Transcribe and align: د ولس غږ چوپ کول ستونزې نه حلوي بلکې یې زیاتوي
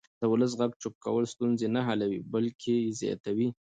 د 0.19 0.21
ولس 0.31 0.51
غږ 0.59 0.71
چوپ 0.81 0.95
کول 1.05 1.23
ستونزې 1.33 1.67
نه 1.75 1.81
حلوي 1.87 2.19
بلکې 2.33 2.73
یې 2.83 2.91
زیاتوي 3.01 3.49